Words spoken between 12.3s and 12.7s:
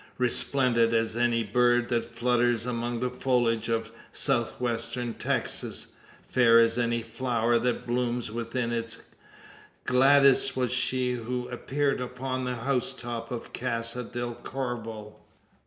the